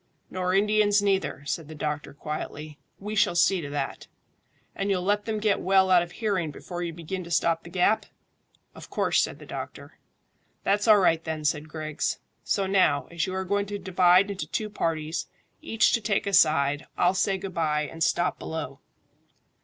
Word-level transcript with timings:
"Nor 0.31 0.55
Indians 0.55 1.03
neither," 1.03 1.43
said 1.45 1.67
the 1.67 1.75
doctor 1.75 2.11
quietly. 2.11 2.79
"We 2.99 3.13
shall 3.13 3.35
see 3.35 3.61
to 3.61 3.69
that." 3.69 4.07
"And 4.75 4.89
you'll 4.89 5.03
let 5.03 5.25
them 5.25 5.37
get 5.39 5.61
well 5.61 5.91
out 5.91 6.01
of 6.01 6.13
hearing 6.13 6.49
before 6.49 6.81
you 6.81 6.91
begin 6.91 7.23
to 7.23 7.29
stop 7.29 7.61
the 7.61 7.69
gap?" 7.69 8.07
"Of 8.73 8.89
course," 8.89 9.21
said 9.21 9.37
the 9.37 9.45
doctor. 9.45 9.99
"That's 10.63 10.87
all 10.87 10.97
right, 10.97 11.23
then," 11.23 11.45
said 11.45 11.69
Griggs. 11.69 12.17
"So 12.43 12.65
now, 12.65 13.05
as 13.11 13.27
you 13.27 13.35
are 13.35 13.45
going 13.45 13.67
to 13.67 13.77
divide 13.77 14.31
into 14.31 14.47
two 14.47 14.71
parties, 14.71 15.27
each 15.61 15.93
to 15.93 16.01
take 16.01 16.25
a 16.25 16.33
side, 16.33 16.87
I'll 16.97 17.13
say 17.13 17.37
good 17.37 17.53
bye 17.53 17.83
and 17.87 18.03
stop 18.03 18.39
below." 18.39 18.79